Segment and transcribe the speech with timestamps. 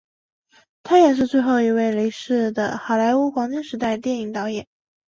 [0.81, 4.65] 他也是最后一位离世的好莱坞黄金时代电影导演。